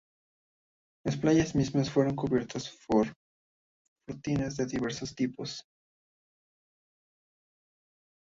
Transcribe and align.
Las 1.05 1.15
playas 1.15 1.53
mismas 1.53 1.91
fueron 1.91 2.15
cubiertas 2.15 2.75
por 2.87 3.05
fortines 4.07 4.57
de 4.57 4.65
diversos 4.65 5.13
tipos. 5.13 5.63